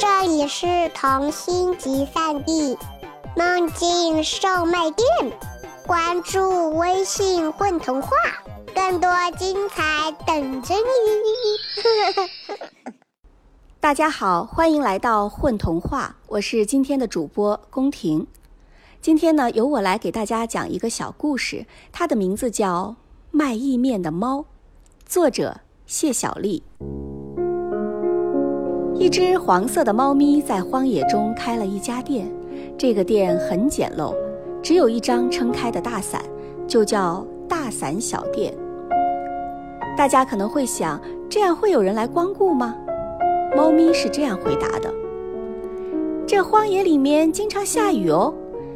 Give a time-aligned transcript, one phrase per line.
[0.00, 2.74] 这里是童心集散地，
[3.36, 5.06] 梦境售卖店。
[5.86, 8.08] 关注微信“混童话”，
[8.74, 10.80] 更多精彩等着你。
[13.78, 18.26] 大家好，欢迎来到“混童话”，我是今天的主播宫廷。
[19.02, 22.96] 今天呢，由我来给大家讲一个小故事，它的名字叫
[23.30, 24.38] 《卖意面的猫》，
[25.04, 26.62] 作者谢小丽。
[29.00, 32.30] 一只黄色的猫咪在荒野中开了一家店，
[32.76, 34.14] 这个店很简陋，
[34.62, 36.20] 只有一张撑开的大伞，
[36.68, 38.52] 就叫大伞小店。
[39.96, 41.00] 大家可能会想，
[41.30, 42.76] 这样会有人来光顾吗？
[43.56, 44.92] 猫咪是这样回答的：
[46.26, 48.34] 这荒野里面经常下雨哦，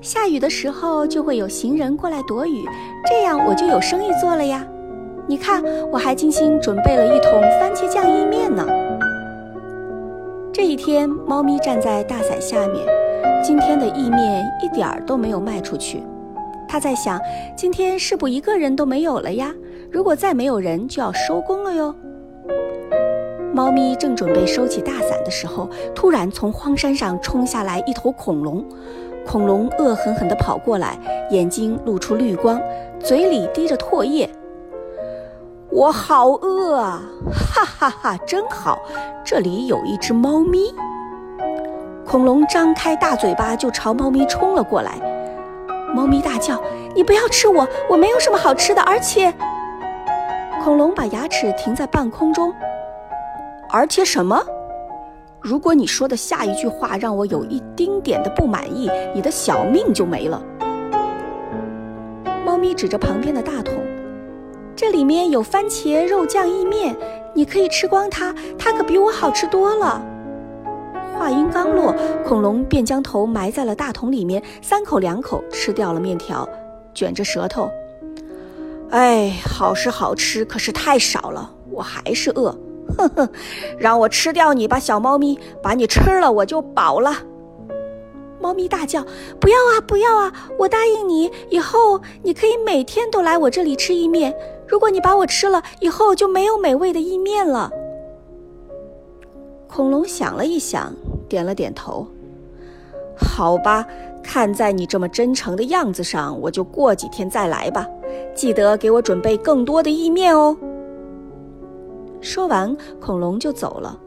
[0.00, 2.64] 下雨的时候就会有行人过来躲雨，
[3.06, 4.66] 这样我就有生意做了呀。
[5.26, 5.62] 你看，
[5.92, 8.66] 我还精心准备了一桶番茄酱意面呢。
[10.56, 12.82] 这一天，猫咪站在大伞下面。
[13.44, 16.02] 今天的意面一点儿都没有卖出去。
[16.66, 17.20] 它在想，
[17.54, 19.52] 今天是不一个人都没有了呀？
[19.90, 21.94] 如果再没有人，就要收工了哟。
[23.52, 28.64] 猫咪正准备收起大伞的时候，突然从荒山上冲下来一头恐龙。
[29.26, 30.98] 恐龙恶狠狠地跑过来，
[31.32, 32.58] 眼睛露出绿光，
[32.98, 34.26] 嘴里滴着唾液。
[35.70, 37.02] 我好饿啊！
[37.32, 38.78] 哈哈哈，真好，
[39.24, 40.72] 这里有一只猫咪。
[42.06, 44.92] 恐龙张开大嘴巴就朝猫咪冲了过来。
[45.92, 46.62] 猫咪大叫
[46.94, 49.32] ：“你不要吃我，我没有什么好吃的。”而且，
[50.62, 52.54] 恐龙把牙齿停在半空中。
[53.68, 54.40] 而且什么？
[55.40, 60.40] 如果你说的下一句话让我有一丁点的不满意，你的小命就没了。
[62.44, 63.85] 猫咪指着旁边的大桶。
[64.76, 66.94] 这里面有番茄肉酱意面，
[67.32, 70.04] 你可以吃光它，它可比我好吃多了。
[71.18, 71.94] 话音刚落，
[72.26, 76.46] 恐龙便将头埋在了大桶里面，三口两口吃掉了面条，
[76.92, 77.70] 卷着舌头。
[78.90, 82.54] 哎，好是好吃，可是太少了，我还是饿。
[82.98, 83.28] 哼哼，
[83.78, 87.14] 让我吃掉你吧，小猫咪，把你吃了我就饱了。
[88.38, 89.02] 猫咪大叫
[89.40, 90.30] ：“不要啊，不要啊！
[90.58, 94.32] 我答应你，以后你可以每天都来我这里吃意面。
[94.68, 97.70] 如果你把我吃了，以后就没有美味的意面了。”
[99.68, 100.92] 恐龙想了一想，
[101.28, 102.06] 点了点头
[103.18, 103.86] ：“好吧，
[104.22, 107.86] 看在你这么真诚的样子上，我就过几天再来吧。
[108.34, 110.56] 记得给我准备更多的意面哦。”
[112.22, 114.00] 说完，恐龙就走了。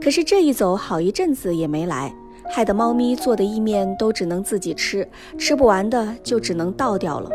[0.00, 2.14] 可是这一走，好一阵子也没来。
[2.50, 7.30] 害得猫咪做的意面都只能自己吃，吃不完的就只能倒掉了。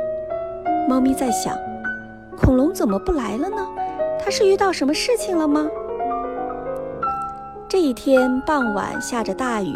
[0.87, 1.55] 猫咪在想：
[2.43, 3.65] 恐龙怎么不来了呢？
[4.19, 5.65] 它是遇到什么事情了吗？
[7.69, 9.73] 这一天傍晚下着大雨，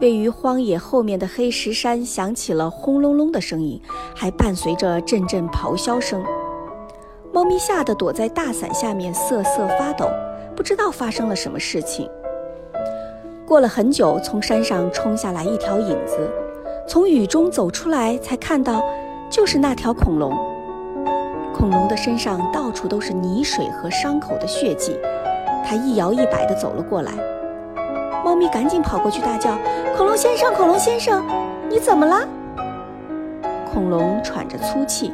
[0.00, 3.82] 位于荒野后面的黑石山响起了轰隆隆的声音，
[4.14, 6.22] 还伴随着阵阵咆哮声。
[7.32, 10.08] 猫咪吓得躲在大伞下面瑟瑟发抖，
[10.54, 12.08] 不知道发生了什么事情。
[13.44, 16.30] 过了很久，从山上冲下来一条影子，
[16.86, 18.80] 从雨中走出来，才看到，
[19.28, 20.53] 就是那条恐龙。
[21.64, 24.98] 恐龙的身上到处都是泥水和伤口的血迹，
[25.66, 27.10] 它一摇一摆地走了过来。
[28.22, 29.56] 猫咪赶紧跑过去大叫
[29.96, 31.24] ：“恐龙先生，恐龙先生，
[31.70, 32.28] 你怎么了？”
[33.72, 35.10] 恐龙喘着粗气：“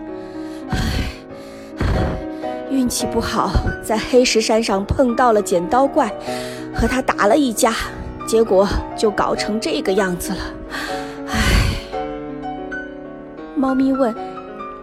[0.75, 1.79] 唉，
[2.69, 3.53] 运气不好，
[3.85, 6.13] 在黑石山上碰到了剪刀怪，
[6.75, 7.73] 和他打了一架。”
[8.27, 10.39] 结果就搞成这个样子了，
[11.29, 11.39] 唉。
[13.55, 14.13] 猫咪问：“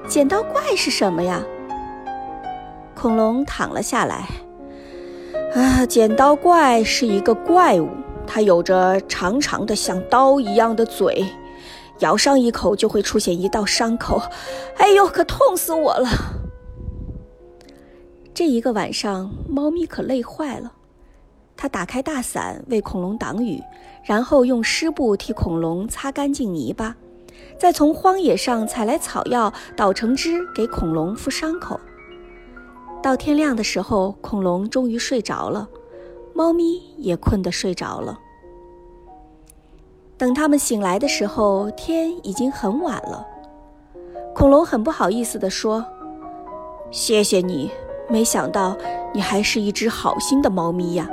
[0.07, 1.41] 剪刀怪是什么呀？”
[3.07, 4.27] 恐龙躺了下来。
[5.55, 7.87] 啊，剪刀怪是一个怪物，
[8.27, 11.25] 它有着长长的像刀一样的嘴，
[11.99, 14.21] 咬上一口就会出现一道伤口。
[14.75, 16.09] 哎呦，可痛死我了！
[18.33, 20.73] 这一个晚上，猫咪可累坏了。
[21.55, 23.63] 他打开大伞为恐龙挡雨，
[24.03, 26.97] 然后用湿布替恐龙擦干净泥巴，
[27.57, 31.79] 再从荒野上采来草药捣成汁给恐龙敷伤口。
[33.01, 35.69] 到天亮的时候，恐龙终于睡着了，
[36.33, 38.19] 猫咪也困得睡着了。
[40.17, 43.25] 等他们醒来的时候，天已经很晚了。
[44.35, 45.85] 恐龙很不好意思地说
[46.91, 47.71] ：“谢谢你，
[48.09, 48.75] 没想到
[49.13, 51.09] 你还是一只好心的猫咪呀。”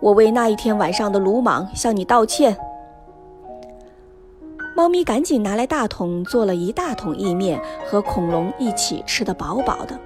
[0.00, 2.56] 我为那一天晚上的鲁莽向你道歉。
[4.74, 9.98] 猫咪赶紧拿来大桶，做了一大桶意面，和恐龙一起吃得饱饱的。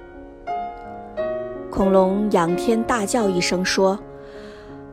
[1.75, 3.99] 恐龙仰天大叫一声说：“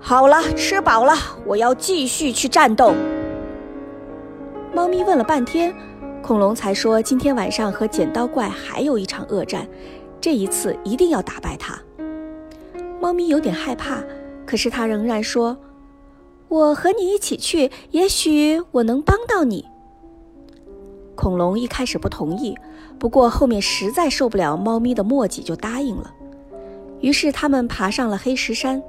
[0.02, 1.14] 好了，吃饱了，
[1.46, 2.92] 我要继续去战斗。
[4.74, 5.72] 猫咪问了半天，
[6.24, 9.64] 恐龙才说今天晚上和剪刀怪还有一场恶战，
[10.20, 11.80] 这一次一定要打败它。
[13.00, 14.02] 猫咪有点害怕，
[14.44, 15.56] 可是它仍然说
[16.48, 19.64] ：“我和你一起去，也许我能帮到你。”
[21.14, 22.58] 恐龙一开始不同意，
[22.98, 26.12] 不过后面实在受不了猫咪的磨叽，就答应了。
[27.02, 28.82] 于是他们爬上了黑石山。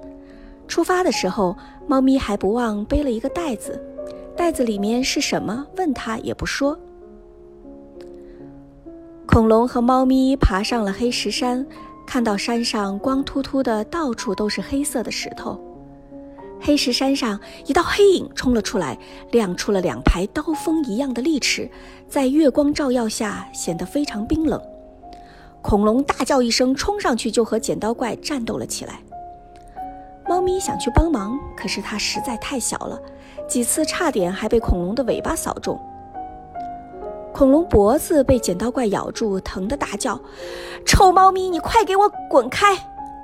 [0.66, 3.84] 出发的时候，猫咪还不忘背了一个袋子，
[4.38, 5.68] 袋子里面是什么？
[5.76, 6.80] 问他也不说。
[9.26, 11.66] 恐龙和猫咪爬上了黑石山，
[12.06, 15.60] 看到山上光秃秃的，到处都是黑色的石头。
[16.62, 18.98] 黑石山上一道黑影冲了出来，
[19.32, 21.70] 亮出了两排刀锋一样的利齿，
[22.08, 24.62] 在月光照耀下显得非常冰冷。
[25.64, 29.00] 恐龙大叫一声，冲上去就和剪刀怪战斗了起来。
[30.28, 33.00] 猫咪想去帮忙，可是它实在太小了，
[33.48, 35.80] 几次差点还被恐龙的尾巴扫中。
[37.34, 40.20] 恐龙脖子被剪刀怪咬住，疼得大叫
[40.86, 42.76] ：“臭猫咪，你快给我滚开！”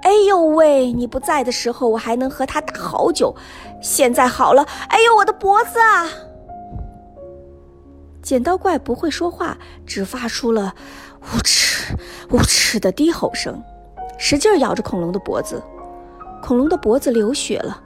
[0.01, 0.93] 哎呦喂！
[0.93, 3.35] 你不在的时候，我还能和它打好久，
[3.81, 4.65] 现在好了。
[4.87, 6.07] 哎呦，我的脖子啊！
[8.21, 10.73] 剪刀怪不会说话，只发出了
[11.21, 11.95] “呜哧
[12.31, 13.61] 呜哧”的低吼声，
[14.17, 15.61] 使劲咬着恐龙的脖子。
[16.41, 17.83] 恐龙的脖子流血了，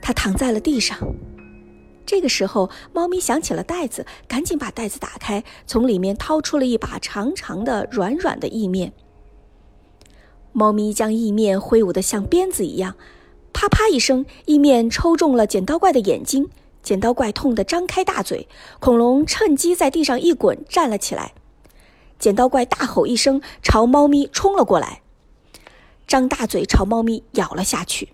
[0.00, 0.98] 它躺在了地上。
[2.04, 8.92] 这个时候，猫咪想起了袋子，赶紧把袋子打开，从里面掏出了一把长长的、软软的意面。
[10.52, 12.94] 猫咪将意面挥舞得像鞭子一样，
[13.52, 16.48] 啪啪一声，意面抽中了剪刀怪的眼睛，
[16.80, 18.46] 剪刀怪痛得张开大嘴。
[18.78, 21.32] 恐龙趁机在地上一滚，站了起来。
[22.18, 25.02] 剪刀怪大吼一声，朝猫咪冲了过来。
[26.06, 28.10] 张大嘴朝猫咪咬了下去。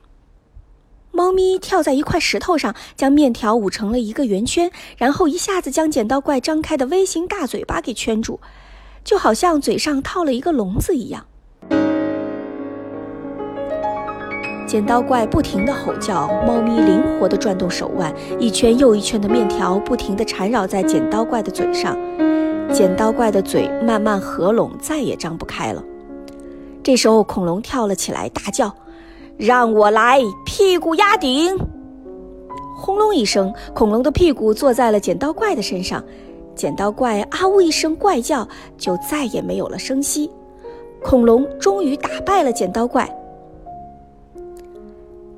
[1.11, 8.41] 猫咪跳在一块石头上，将面条捂成了一个圆圈，然后一下子将剪刀怪张开的微型大嘴巴给圈住，
[9.05, 11.27] 就好像嘴上套了一个笼子一样。
[14.67, 21.95] 剪刀怪不停地吼叫，猫咪灵活地转动手腕，一圈又一圈的面条不停地缠绕在剪刀怪的嘴上，
[22.73, 25.85] 剪刀怪的嘴慢慢合拢，再也张不开了。
[26.83, 28.75] 这时候，恐龙跳了起来，大叫
[29.37, 31.55] ：“让我来，屁股压顶！”
[32.75, 36.03] 轰隆一声，恐龙的屁股坐在了剪刀怪的身上。
[36.55, 38.47] 剪刀怪啊呜一声怪叫，
[38.79, 40.31] 就再也没有了声息。
[41.03, 43.09] 恐龙终于打败了剪刀怪。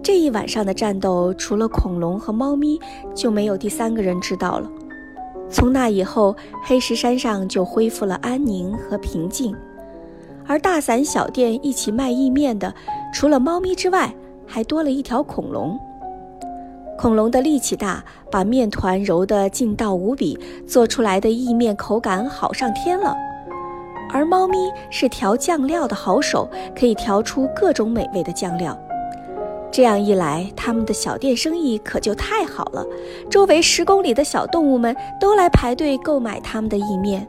[0.02, 2.80] 这一晚上的战斗，除了恐龙和猫咪，
[3.14, 4.70] 就没有第三个人知道了。
[5.54, 6.34] 从那以后，
[6.64, 9.54] 黑石山上就恢复了安宁和平静。
[10.48, 12.74] 而大伞小店一起卖意面的，
[13.12, 14.12] 除了猫咪之外，
[14.44, 15.78] 还多了一条恐龙。
[16.98, 20.36] 恐龙的力气大，把面团揉得劲道无比，
[20.66, 23.14] 做出来的意面口感好上天了。
[24.10, 24.56] 而猫咪
[24.90, 28.76] 是调酱料的好手，可以调出各种美味的酱料。
[29.74, 32.86] 这样一来，他们的小店生意可就太好了，
[33.28, 37.26] 周围十公里的小动物们都来排队购买他们的意面。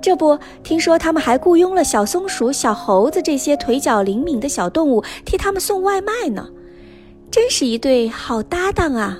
[0.00, 6.48] 这不，听说他们还雇佣了小松鼠、小猴子这些腿脚灵敏的小动物替他们送外卖呢，
[7.30, 9.18] 真是一对好搭档啊！